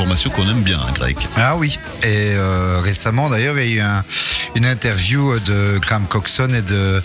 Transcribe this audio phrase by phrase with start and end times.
[0.00, 1.16] informations qu'on aime bien, hein, Greg.
[1.36, 4.02] Ah oui, et euh, récemment d'ailleurs, il y a eu un-
[4.56, 7.02] une interview de Graham Coxon et, de,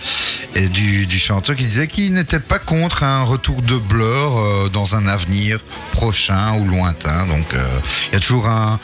[0.55, 4.70] et du, du chanteur qui disait qu'il n'était pas contre un retour de Blur euh,
[4.70, 5.59] dans un avenir
[5.91, 7.25] prochain ou lointain.
[7.27, 7.68] Donc euh,
[8.09, 8.80] il y a toujours un,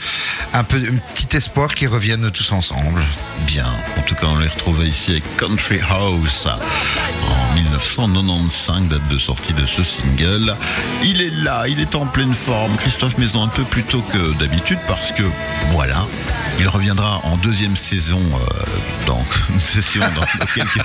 [0.53, 3.01] un, peu, un petit espoir qu'ils reviennent tous ensemble.
[3.47, 3.71] Bien.
[3.97, 9.53] En tout cas, on les retrouvait ici avec Country House en 1995, date de sortie
[9.53, 10.55] de ce single.
[11.03, 12.75] Il est là, il est en pleine forme.
[12.75, 15.23] Christophe Maison un peu plus tôt que d'habitude parce que
[15.71, 16.05] voilà,
[16.59, 18.63] il reviendra en deuxième saison euh,
[19.05, 20.79] dans une session dans, dans quelques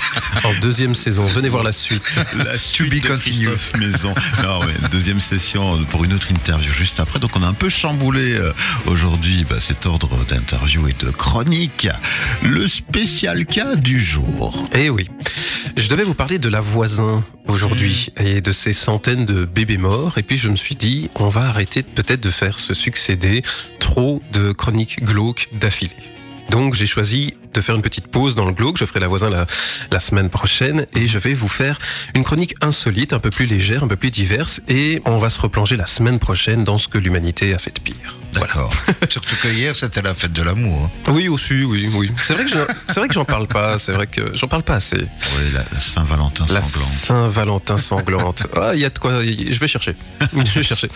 [0.45, 2.03] En deuxième saison, venez voir la suite.
[2.45, 3.15] la suite de.
[3.15, 4.13] Christophe Maison.
[4.43, 7.19] Non, ouais, deuxième session pour une autre interview juste après.
[7.19, 8.53] Donc on a un peu chamboulé euh,
[8.85, 11.87] aujourd'hui bah, cet ordre d'interview et de chronique.
[12.43, 14.67] Le spécial cas du jour.
[14.73, 15.09] Eh oui.
[15.75, 20.17] Je devais vous parler de la voisin aujourd'hui et de ces centaines de bébés morts.
[20.17, 23.41] Et puis je me suis dit, on va arrêter peut-être de faire se succéder
[23.79, 26.16] trop de chroniques glauques d'affilée.
[26.49, 28.77] Donc j'ai choisi de faire une petite pause dans le glauque.
[28.77, 29.45] Je ferai la voisin la,
[29.91, 31.77] la semaine prochaine et je vais vous faire
[32.15, 34.61] une chronique insolite, un peu plus légère, un peu plus diverse.
[34.67, 37.79] Et on va se replonger la semaine prochaine dans ce que l'humanité a fait de
[37.81, 38.15] pire.
[38.33, 38.47] Voilà.
[38.47, 38.73] D'accord.
[39.09, 40.83] Surtout que hier, c'était la fête de l'amour.
[41.07, 41.11] hein.
[41.11, 42.11] Oui, aussi, oui, oui.
[42.17, 42.51] C'est vrai que
[42.87, 43.77] c'est vrai que j'en parle pas.
[43.77, 44.97] C'est vrai que j'en parle pas assez.
[44.97, 46.91] Oui, la, la Saint-Valentin La sanglante.
[46.91, 48.47] Saint-Valentin sanglante.
[48.55, 49.23] Ah, il y a de quoi.
[49.23, 49.95] Je vais chercher.
[50.33, 50.89] Je vais chercher.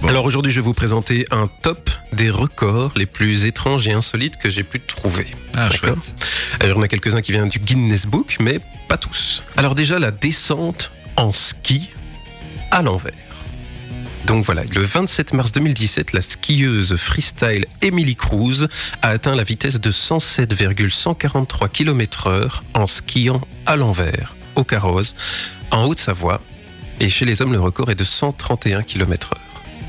[0.00, 0.08] Bon.
[0.08, 4.36] Alors aujourd'hui, je vais vous présenter un top des records les plus étranges et insolites
[4.38, 5.26] que j'ai pu trouver.
[5.56, 6.14] Ah, chouette.
[6.60, 9.42] Alors, on a quelques-uns qui viennent du Guinness Book, mais pas tous.
[9.56, 11.90] Alors déjà, la descente en ski
[12.70, 13.14] à l'envers.
[14.26, 18.68] Donc voilà, le 27 mars 2017, la skieuse freestyle Emily Cruz
[19.02, 25.14] a atteint la vitesse de 107,143 km heure en skiant à l'envers, au carrosse,
[25.70, 26.40] en Haute-Savoie.
[27.00, 29.39] Et chez les hommes, le record est de 131 km heure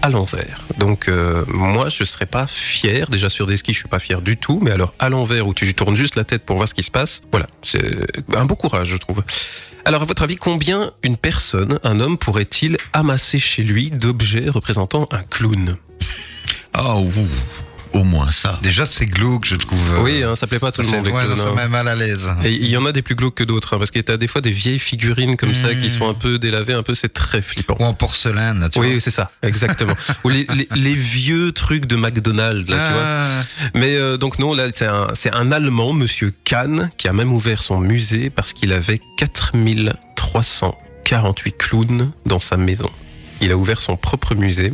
[0.02, 0.66] à l'envers.
[0.78, 3.10] Donc euh, moi, je serais pas fier.
[3.10, 4.60] Déjà sur des skis, je suis pas fier du tout.
[4.62, 6.92] Mais alors à l'envers, où tu tournes juste la tête pour voir ce qui se
[6.92, 7.84] passe, voilà, c'est
[8.36, 9.24] un beau courage, je trouve.
[9.86, 15.08] Alors à votre avis, combien une personne, un homme, pourrait-il amasser chez lui d'objets représentant
[15.12, 15.78] un clown?
[16.74, 17.12] Ah, ouh,
[17.94, 18.60] au moins ça.
[18.64, 19.80] Déjà, c'est glauque, je trouve.
[19.96, 21.06] euh, Oui, hein, ça plaît pas à tout le monde.
[21.08, 21.56] ouais, clowns, ça hein.
[21.56, 22.34] met mal à l'aise.
[22.44, 24.28] Et il y en a des plus glauques que d'autres, hein, parce que t'as des
[24.28, 27.42] fois des vieilles figurines comme ça qui sont un peu délavées, un peu, c'est très
[27.42, 27.76] flippant.
[27.80, 28.88] Ou en porcelaine, là, tu vois.
[28.88, 29.94] Oui, c'est ça, exactement.
[30.24, 33.04] Ou les, les- les vieux trucs de McDonald's, là, tu vois.
[33.06, 33.44] Ah,
[33.76, 37.32] Mais euh, donc non, là c'est un, c'est un Allemand, Monsieur Kahn, qui a même
[37.34, 42.90] ouvert son musée parce qu'il avait 4348 clowns dans sa maison.
[43.42, 44.72] Il a ouvert son propre musée.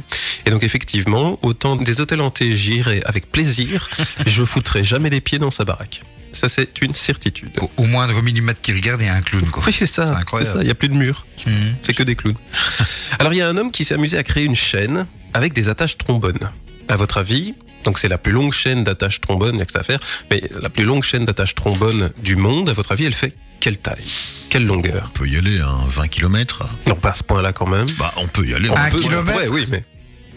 [0.47, 3.89] Et donc effectivement, autant des hôtels hantés, j'irai avec plaisir,
[4.25, 6.01] je foutrai jamais les pieds dans sa baraque.
[6.31, 7.49] Ça c'est une certitude.
[7.59, 9.63] au, au moindre millimètre qu'il regarde, il y a un clown, quoi.
[9.67, 10.05] Oui, c'est ça.
[10.07, 10.59] C'est incroyable.
[10.61, 11.25] Il n'y a plus de murs.
[11.45, 11.75] Mhm.
[11.83, 12.35] C'est que des clowns.
[13.19, 15.67] Alors, il y a un homme qui s'est amusé à créer une chaîne avec des
[15.69, 16.49] attaches trombones.
[16.89, 17.53] À votre avis,
[17.83, 19.99] donc c'est la plus longue chaîne d'attaches trombones, il n'y a que ça à faire,
[20.31, 23.77] mais la plus longue chaîne d'attaches trombones du monde, à votre avis, elle fait quelle
[23.77, 24.05] taille?
[24.49, 25.11] Quelle longueur?
[25.13, 26.63] On peut y aller, hein, 20 km.
[26.87, 27.87] Non, pas à ce point-là quand même.
[27.99, 28.69] Bah, on peut y aller.
[28.69, 29.83] On Un on peut- kilomètre Ouais, oui, mais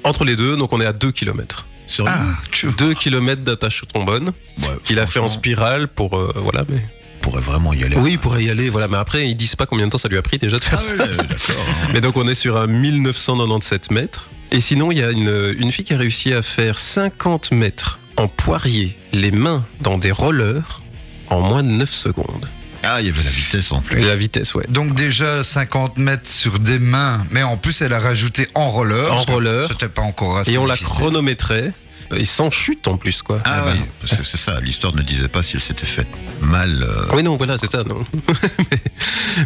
[0.04, 1.66] entre les deux, donc on est à 2 km.
[2.06, 2.18] Ah,
[2.52, 6.16] tu 2 km d'attaches trombones Ouais, qu'il a fait en spirale pour...
[6.16, 6.78] euh, voilà, mais...
[7.20, 7.96] pourrait vraiment y aller.
[7.96, 10.08] Oui, il pourrait y aller, voilà, mais après, ils disent pas combien de temps ça
[10.08, 11.06] lui a pris déjà de faire Ah ça.
[11.06, 11.64] d'accord.
[11.92, 14.30] Mais donc on est sur un 1997 mètres.
[14.52, 17.98] Et sinon, il y a une, une fille qui a réussi à faire 50 mètres
[18.16, 20.82] en poirier, les mains dans des rollers,
[21.28, 22.48] en moins de 9 secondes.
[22.92, 24.00] Ah, il y avait la vitesse en plus.
[24.00, 24.64] Et la vitesse, ouais.
[24.68, 29.12] Donc déjà 50 mètres sur des mains, mais en plus elle a rajouté en roller.
[29.12, 29.68] En roller.
[29.70, 31.72] C'était pas encore assez Et on la chronométrait.
[32.16, 33.38] Et sans chute en plus, quoi.
[33.44, 33.72] Ah, Ah bah.
[33.74, 36.08] oui, parce que c'est ça, l'histoire ne disait pas si elle s'était faite
[36.40, 36.82] mal.
[36.82, 37.84] euh, Oui, non, voilà, c'est ça.
[37.84, 38.04] Non.
[38.58, 38.78] mais,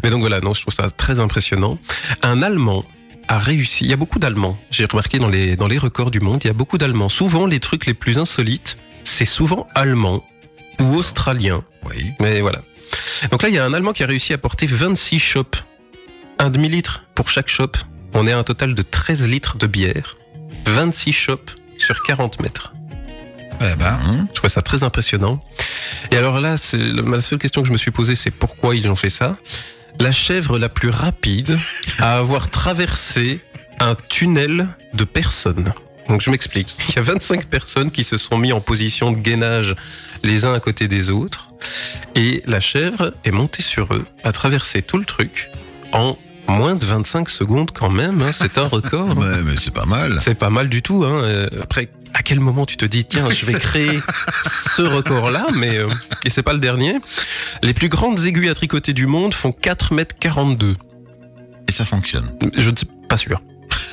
[0.02, 1.78] mais donc voilà, non, je trouve ça très impressionnant.
[2.22, 2.86] Un Allemand
[3.28, 3.84] a réussi.
[3.84, 4.58] Il y a beaucoup d'Allemands.
[4.70, 7.10] J'ai remarqué dans les, dans les records du monde, il y a beaucoup d'Allemands.
[7.10, 10.24] Souvent, les trucs les plus insolites, c'est souvent allemand
[10.80, 11.62] ou australien.
[11.90, 12.12] Oui.
[12.18, 12.62] Mais voilà.
[13.30, 15.56] Donc là, il y a un Allemand qui a réussi à porter 26 chopes.
[16.38, 17.76] Un demi-litre pour chaque chope.
[18.12, 20.16] On est à un total de 13 litres de bière.
[20.66, 22.72] 26 chopes sur 40 mètres.
[23.60, 25.42] Eh ben, Hum, Je trouve ça très impressionnant.
[26.10, 28.96] Et alors là, la seule question que je me suis posée, c'est pourquoi ils ont
[28.96, 29.36] fait ça?
[30.00, 31.56] La chèvre la plus rapide
[32.00, 33.40] à avoir traversé
[33.80, 35.72] un tunnel de personnes.
[36.08, 36.76] Donc je m'explique.
[36.90, 39.74] Il y a 25 personnes qui se sont mis en position de gainage
[40.24, 41.48] les uns à côté des autres.
[42.14, 45.50] Et la chèvre est montée sur eux, a traversé tout le truc
[45.92, 46.16] en
[46.48, 48.20] moins de 25 secondes quand même.
[48.22, 48.30] hein.
[48.32, 49.16] C'est un record.
[49.18, 50.18] Ouais, mais c'est pas mal.
[50.20, 51.04] C'est pas mal du tout.
[51.04, 51.22] Hein.
[51.24, 53.98] Euh, Après, à quel moment tu te dis, tiens, je vais créer
[54.76, 55.88] ce record-là, mais euh,
[56.24, 56.96] et c'est pas le dernier.
[57.62, 60.76] Les plus grandes aiguilles à tricoter du monde font 4 mètres 42.
[61.66, 62.30] Et ça fonctionne.
[62.56, 63.40] Je ne suis pas sûr.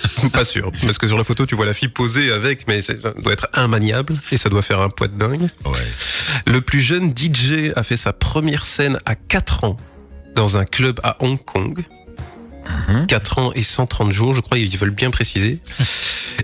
[0.34, 2.94] Pas sûr, parce que sur la photo, tu vois la fille posée avec, mais ça
[2.94, 5.50] doit être immaniable et ça doit faire un poids de dingue.
[5.66, 5.88] Ouais.
[6.46, 9.78] Le plus jeune DJ a fait sa première scène à 4 ans
[10.36, 11.84] dans un club à Hong Kong.
[13.08, 15.60] 4 ans et 130 jours, je crois, ils veulent bien préciser.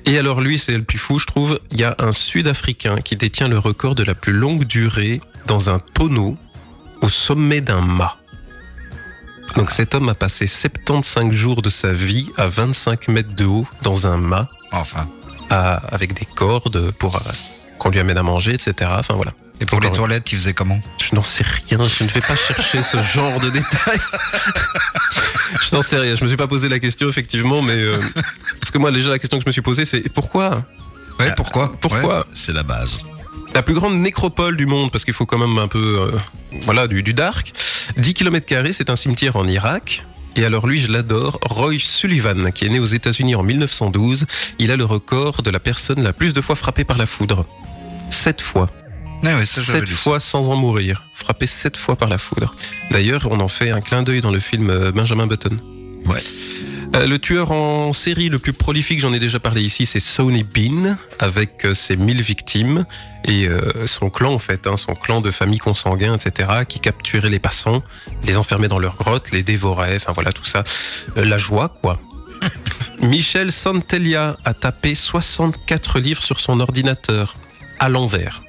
[0.06, 3.16] Et alors lui, c'est le plus fou, je trouve, il y a un Sud-Africain qui
[3.16, 6.38] détient le record de la plus longue durée dans un tonneau
[7.02, 8.18] au sommet d'un mât.
[9.58, 13.68] Donc cet homme a passé 75 jours de sa vie à 25 mètres de haut
[13.82, 15.08] dans un mât Enfin.
[15.50, 17.20] à- avec des cordes pour euh,
[17.80, 18.92] qu'on lui amène à manger, etc.
[19.00, 19.34] Enfin voilà.
[19.60, 20.80] Et pour les toilettes, il faisait comment?
[21.10, 24.00] Je n'en sais rien, je ne vais pas chercher ce genre de détails.
[25.70, 27.98] je n'en sais rien, je me suis pas posé la question effectivement, mais euh,
[28.62, 30.64] parce que moi déjà la question que je me suis posée c'est pourquoi?
[31.20, 31.74] Ouais, pourquoi?
[31.82, 32.20] Pourquoi?
[32.20, 32.24] Ouais.
[32.36, 33.00] C'est la base.
[33.56, 36.18] la plus grande nécropole du monde, parce qu'il faut quand même un peu euh,
[36.62, 37.52] voilà du, du dark,
[37.96, 40.06] 10 km c'est un cimetière en Irak.
[40.36, 44.26] Et alors lui, je l'adore, Roy Sullivan, qui est né aux États-Unis en 1912,
[44.60, 47.46] il a le record de la personne la plus de fois frappée par la foudre.
[48.12, 48.70] Sept fois.
[49.24, 49.96] Ouais, ouais, ça, j'avais Sept ça.
[49.96, 51.04] fois sans en mourir.
[51.16, 52.56] Frappé sept fois par la foudre.
[52.92, 55.58] D'ailleurs, on en fait un clin d'œil dans le film euh, Benjamin Button.
[56.06, 56.22] Ouais.
[56.96, 60.44] Euh, le tueur en série le plus prolifique, j'en ai déjà parlé ici, c'est Sonny
[60.44, 62.86] Bean, avec euh, ses 1000 victimes
[63.26, 67.30] et euh, son clan, en fait, hein, son clan de familles consanguins, etc., qui capturait
[67.30, 67.84] les passants,
[68.24, 70.64] les enfermait dans leurs grottes, les dévorait, enfin voilà, tout ça.
[71.16, 72.00] La joie, quoi.
[73.02, 77.36] Michel Santelia a tapé 64 livres sur son ordinateur,
[77.80, 78.44] à l'envers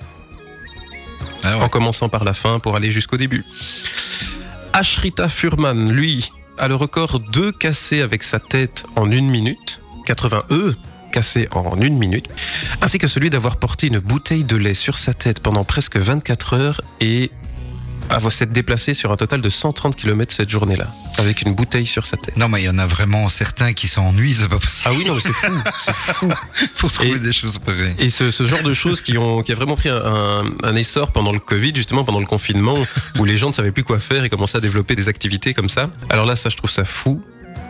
[1.43, 1.65] Ah ouais.
[1.65, 3.45] en commençant par la fin pour aller jusqu'au début.
[4.73, 10.45] Ashrita Furman, lui, a le record 2 cassés avec sa tête en une minute, 80
[10.51, 10.75] E
[11.13, 12.29] cassés en une minute,
[12.83, 16.55] ainsi que celui d'avoir porté une bouteille de lait sur sa tête pendant presque 24
[16.55, 17.31] heures et
[18.11, 20.87] avoir s'être déplacé sur un total de 130 km cette journée-là,
[21.19, 22.37] avec une bouteille sur sa tête.
[22.37, 24.87] Non, mais il y en a vraiment certains qui s'ennuient, c'est pas possible.
[24.87, 26.29] Ah oui, non, mais c'est fou, c'est fou.
[26.79, 27.95] Pour trouver Et- des choses pareilles.
[27.99, 30.77] Et ce, ce genre de choses qui, ont, qui a vraiment pris un, un- un
[30.77, 32.77] essor pendant le Covid, justement pendant le confinement,
[33.19, 35.69] où les gens ne savaient plus quoi faire et commençaient à développer des activités comme
[35.69, 35.91] ça.
[36.11, 37.23] Alors là, ça, je trouve ça fou.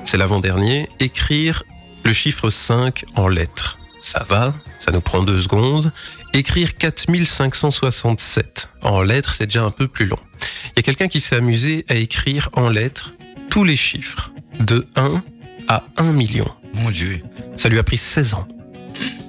[0.04, 0.88] C'est l'avant-dernier.
[1.00, 1.62] Écrire
[2.04, 3.77] le chiffre 5 en lettres.
[4.00, 5.92] Ça va, ça nous prend deux secondes.
[6.32, 10.18] Écrire 4567 en lettres, c'est déjà un peu plus long.
[10.66, 13.14] Il y a quelqu'un qui s'est amusé à écrire en lettres
[13.50, 14.30] tous les chiffres
[14.60, 15.22] de 1
[15.68, 16.48] à 1 million.
[16.74, 17.22] Mon Dieu.
[17.56, 18.46] Ça lui a pris 16 ans.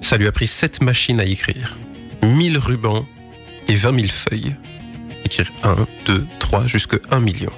[0.01, 1.77] Ça lui a pris 7 machines à écrire,
[2.24, 3.06] 1000 rubans
[3.68, 4.56] et 20 000 feuilles.
[5.25, 7.51] Écrire 1, 2, 3, jusque 1 million.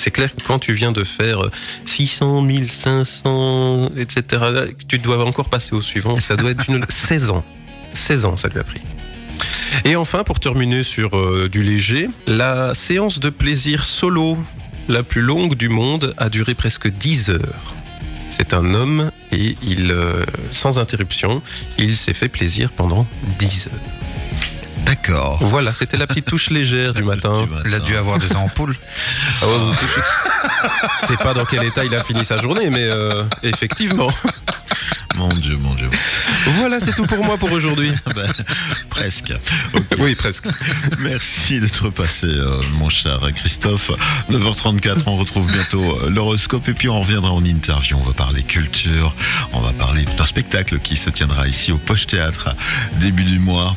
[0.00, 1.50] C'est clair que quand tu viens de faire euh,
[1.84, 4.42] 600 000, 500, etc.,
[4.88, 6.18] tu dois encore passer au suivant.
[6.18, 7.44] Ça doit être une 16 ans.
[7.92, 8.80] 16 ans, ça lui a pris.
[9.84, 14.38] Et enfin, pour terminer sur euh, du léger, la séance de plaisir solo
[14.88, 17.74] la plus longue du monde a duré presque 10 heures.
[18.30, 21.42] C'est un homme et il, euh, sans interruption,
[21.76, 23.06] il s'est fait plaisir pendant
[23.38, 23.99] 10 heures.
[24.84, 25.38] D'accord.
[25.42, 27.46] Voilà, c'était la petite touche légère du matin.
[27.66, 28.76] Il a dû avoir des ampoules.
[29.42, 30.00] Ah ouais, vous touchez-
[31.06, 34.08] C'est pas dans quel état il a fini sa journée, mais euh, effectivement.
[35.16, 35.90] Mon Dieu, mon Dieu.
[36.60, 37.92] Voilà, c'est tout pour moi pour aujourd'hui.
[38.14, 38.26] Ben,
[38.88, 39.32] presque.
[39.98, 40.44] Oui, presque.
[41.00, 43.90] Merci d'être passé, euh, mon cher Christophe.
[44.30, 47.98] 9h34, on retrouve bientôt euh, l'horoscope et puis on reviendra en interview.
[48.00, 49.14] On va parler culture,
[49.52, 52.54] on va parler d'un spectacle qui se tiendra ici au Poche Théâtre
[52.98, 53.74] début du mois.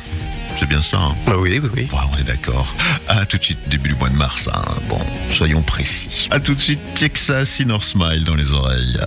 [0.58, 1.88] C'est bien ça, hein Ah oui, oui, oui.
[1.92, 2.74] Ouais, on est d'accord.
[3.08, 4.48] À tout de suite, début du mois de mars.
[4.52, 4.62] hein.
[4.88, 4.98] Bon,
[5.32, 6.28] soyons précis.
[6.30, 8.98] À tout de suite, Texas Inner Smile dans les oreilles.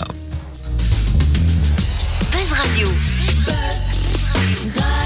[2.32, 2.88] Buzz Radio.
[3.46, 4.97] Radio.